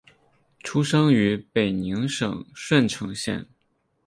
[0.63, 3.45] 出生于北宁省顺成县。